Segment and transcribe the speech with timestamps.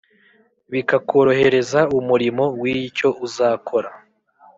[0.71, 2.45] bikakorohereza umurimo.
[2.61, 3.89] wicyo uzakora